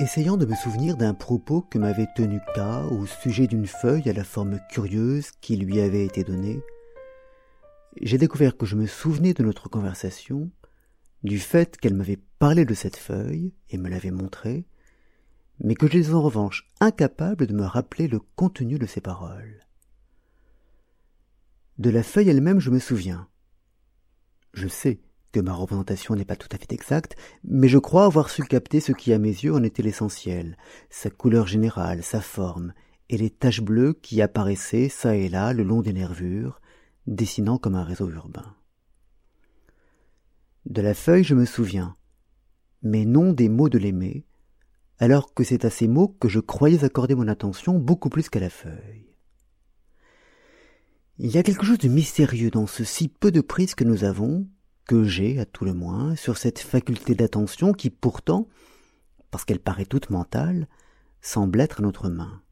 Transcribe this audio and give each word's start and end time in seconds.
Essayant 0.00 0.36
de 0.36 0.44
me 0.44 0.56
souvenir 0.56 0.96
d'un 0.96 1.14
propos 1.14 1.62
que 1.62 1.78
m'avait 1.78 2.08
tenu 2.16 2.40
K 2.56 2.58
au 2.90 3.06
sujet 3.06 3.46
d'une 3.46 3.68
feuille 3.68 4.08
à 4.08 4.12
la 4.12 4.24
forme 4.24 4.58
curieuse 4.68 5.30
qui 5.40 5.56
lui 5.56 5.80
avait 5.80 6.04
été 6.04 6.24
donnée, 6.24 6.60
j'ai 8.02 8.18
découvert 8.18 8.56
que 8.56 8.66
je 8.66 8.74
me 8.74 8.86
souvenais 8.86 9.34
de 9.34 9.44
notre 9.44 9.68
conversation, 9.68 10.50
du 11.22 11.38
fait 11.38 11.76
qu'elle 11.76 11.94
m'avait 11.94 12.18
parlé 12.40 12.64
de 12.64 12.74
cette 12.74 12.96
feuille 12.96 13.54
et 13.70 13.78
me 13.78 13.88
l'avait 13.88 14.10
montrée, 14.10 14.66
mais 15.60 15.76
que 15.76 15.86
j'étais 15.86 16.12
en 16.12 16.22
revanche 16.22 16.68
incapable 16.80 17.46
de 17.46 17.54
me 17.54 17.64
rappeler 17.64 18.08
le 18.08 18.18
contenu 18.18 18.80
de 18.80 18.86
ses 18.86 19.00
paroles. 19.00 19.64
De 21.78 21.90
la 21.90 22.02
feuille 22.02 22.30
elle-même 22.30 22.58
je 22.58 22.70
me 22.70 22.80
souviens. 22.80 23.28
Je 24.54 24.66
sais 24.66 24.98
que 25.34 25.40
ma 25.40 25.52
représentation 25.52 26.14
n'est 26.14 26.24
pas 26.24 26.36
tout 26.36 26.48
à 26.52 26.58
fait 26.58 26.72
exacte, 26.72 27.16
mais 27.42 27.66
je 27.66 27.78
crois 27.78 28.04
avoir 28.04 28.30
su 28.30 28.44
capter 28.44 28.78
ce 28.78 28.92
qui 28.92 29.12
à 29.12 29.18
mes 29.18 29.30
yeux 29.30 29.52
en 29.52 29.64
était 29.64 29.82
l'essentiel, 29.82 30.56
sa 30.90 31.10
couleur 31.10 31.48
générale, 31.48 32.04
sa 32.04 32.20
forme, 32.20 32.72
et 33.08 33.18
les 33.18 33.30
taches 33.30 33.60
bleues 33.60 33.94
qui 33.94 34.22
apparaissaient 34.22 34.88
çà 34.88 35.16
et 35.16 35.28
là 35.28 35.52
le 35.52 35.64
long 35.64 35.82
des 35.82 35.92
nervures, 35.92 36.60
dessinant 37.08 37.58
comme 37.58 37.74
un 37.74 37.82
réseau 37.82 38.08
urbain. 38.08 38.54
De 40.66 40.80
la 40.80 40.94
feuille 40.94 41.24
je 41.24 41.34
me 41.34 41.46
souviens, 41.46 41.96
mais 42.82 43.04
non 43.04 43.32
des 43.32 43.48
mots 43.48 43.68
de 43.68 43.78
l'aimer, 43.78 44.24
alors 45.00 45.34
que 45.34 45.42
c'est 45.42 45.64
à 45.64 45.70
ces 45.70 45.88
mots 45.88 46.16
que 46.20 46.28
je 46.28 46.38
croyais 46.38 46.84
accorder 46.84 47.16
mon 47.16 47.26
attention 47.26 47.76
beaucoup 47.76 48.08
plus 48.08 48.28
qu'à 48.28 48.38
la 48.38 48.50
feuille. 48.50 49.16
Il 51.18 51.32
y 51.32 51.38
a 51.38 51.42
quelque 51.42 51.66
chose 51.66 51.78
de 51.78 51.88
mystérieux 51.88 52.50
dans 52.50 52.68
ce 52.68 52.84
si 52.84 53.08
peu 53.08 53.32
de 53.32 53.40
prise 53.40 53.74
que 53.74 53.84
nous 53.84 54.04
avons, 54.04 54.46
que 54.86 55.04
j'ai, 55.04 55.38
à 55.40 55.46
tout 55.46 55.64
le 55.64 55.74
moins, 55.74 56.14
sur 56.16 56.36
cette 56.36 56.58
faculté 56.58 57.14
d'attention 57.14 57.72
qui 57.72 57.90
pourtant, 57.90 58.48
parce 59.30 59.44
qu'elle 59.44 59.60
paraît 59.60 59.86
toute 59.86 60.10
mentale, 60.10 60.68
semble 61.20 61.60
être 61.60 61.80
à 61.80 61.82
notre 61.82 62.08
main. 62.08 62.42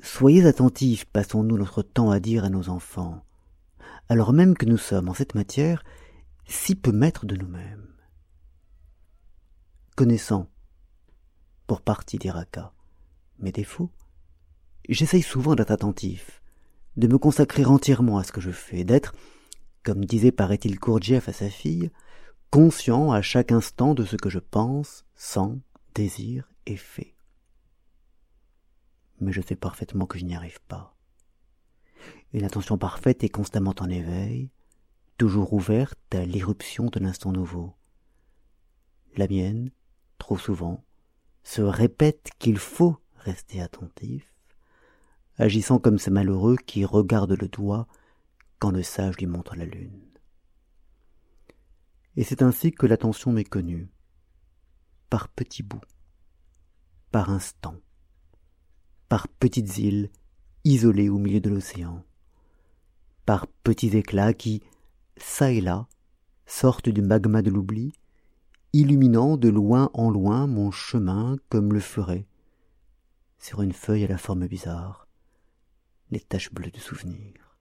Soyez 0.00 0.44
attentifs, 0.44 1.04
passons-nous 1.06 1.56
notre 1.56 1.82
temps 1.82 2.10
à 2.10 2.20
dire 2.20 2.44
à 2.44 2.50
nos 2.50 2.68
enfants, 2.68 3.24
alors 4.08 4.32
même 4.32 4.56
que 4.56 4.66
nous 4.66 4.76
sommes, 4.76 5.08
en 5.08 5.14
cette 5.14 5.34
matière, 5.34 5.82
si 6.46 6.74
peu 6.74 6.92
maîtres 6.92 7.26
de 7.26 7.36
nous-mêmes. 7.36 7.88
Connaissant, 9.96 10.50
pour 11.66 11.80
partie 11.80 12.18
d'Iraka, 12.18 12.72
mes 13.38 13.52
défauts, 13.52 13.90
j'essaye 14.88 15.22
souvent 15.22 15.54
d'être 15.54 15.70
attentif, 15.70 16.42
de 16.96 17.06
me 17.06 17.16
consacrer 17.16 17.64
entièrement 17.64 18.18
à 18.18 18.24
ce 18.24 18.32
que 18.32 18.40
je 18.40 18.50
fais, 18.50 18.84
d'être, 18.84 19.14
comme 19.84 20.04
disait 20.04 20.32
paraît-il 20.32 20.80
Kourdjieff 20.80 21.28
à 21.28 21.32
sa 21.32 21.50
fille, 21.50 21.90
conscient 22.50 23.12
à 23.12 23.22
chaque 23.22 23.52
instant 23.52 23.94
de 23.94 24.04
ce 24.04 24.16
que 24.16 24.30
je 24.30 24.38
pense, 24.38 25.04
sens, 25.14 25.58
désire 25.94 26.48
et 26.66 26.76
fais. 26.76 27.14
Mais 29.20 29.32
je 29.32 29.42
sais 29.42 29.56
parfaitement 29.56 30.06
que 30.06 30.18
je 30.18 30.24
n'y 30.24 30.34
arrive 30.34 30.60
pas. 30.62 30.96
Une 32.32 32.44
attention 32.44 32.78
parfaite 32.78 33.22
est 33.22 33.28
constamment 33.28 33.74
en 33.78 33.88
éveil, 33.88 34.50
toujours 35.18 35.52
ouverte 35.52 36.14
à 36.14 36.24
l'irruption 36.24 36.86
de 36.86 36.98
l'instant 36.98 37.30
nouveau. 37.30 37.74
La 39.16 39.28
mienne, 39.28 39.70
trop 40.18 40.38
souvent, 40.38 40.82
se 41.44 41.62
répète 41.62 42.30
qu'il 42.38 42.58
faut 42.58 42.96
rester 43.16 43.60
attentif, 43.60 44.34
agissant 45.36 45.78
comme 45.78 45.98
ce 45.98 46.10
malheureux 46.10 46.56
qui 46.56 46.84
regarde 46.84 47.32
le 47.32 47.48
doigt 47.48 47.86
quand 48.64 48.70
le 48.70 48.82
sage 48.82 49.18
lui 49.18 49.26
montre 49.26 49.56
la 49.56 49.66
lune. 49.66 50.00
Et 52.16 52.24
c'est 52.24 52.40
ainsi 52.40 52.72
que 52.72 52.86
l'attention 52.86 53.30
m'est 53.30 53.44
connue, 53.44 53.90
par 55.10 55.28
petits 55.28 55.62
bouts, 55.62 55.84
par 57.10 57.28
instants, 57.28 57.76
par 59.10 59.28
petites 59.28 59.76
îles 59.76 60.10
isolées 60.64 61.10
au 61.10 61.18
milieu 61.18 61.40
de 61.40 61.50
l'océan, 61.50 62.06
par 63.26 63.46
petits 63.48 63.98
éclats 63.98 64.32
qui, 64.32 64.62
çà 65.18 65.52
et 65.52 65.60
là, 65.60 65.86
sortent 66.46 66.88
du 66.88 67.02
magma 67.02 67.42
de 67.42 67.50
l'oubli, 67.50 67.92
illuminant 68.72 69.36
de 69.36 69.50
loin 69.50 69.90
en 69.92 70.08
loin 70.08 70.46
mon 70.46 70.70
chemin 70.70 71.36
comme 71.50 71.74
le 71.74 71.80
ferait, 71.80 72.26
sur 73.38 73.60
une 73.60 73.74
feuille 73.74 74.04
à 74.04 74.08
la 74.08 74.16
forme 74.16 74.46
bizarre, 74.46 75.06
les 76.10 76.20
taches 76.20 76.50
bleues 76.50 76.70
de 76.70 76.80
souvenirs. 76.80 77.53